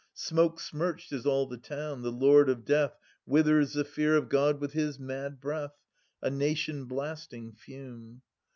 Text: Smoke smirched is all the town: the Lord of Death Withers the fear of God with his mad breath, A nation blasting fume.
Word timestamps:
Smoke 0.15 0.59
smirched 0.59 1.13
is 1.13 1.27
all 1.27 1.45
the 1.45 1.57
town: 1.59 2.01
the 2.01 2.11
Lord 2.11 2.49
of 2.49 2.65
Death 2.65 2.97
Withers 3.27 3.73
the 3.73 3.85
fear 3.85 4.17
of 4.17 4.29
God 4.29 4.59
with 4.59 4.73
his 4.73 4.97
mad 4.97 5.39
breath, 5.39 5.77
A 6.23 6.29
nation 6.31 6.85
blasting 6.85 7.51
fume. 7.53 8.23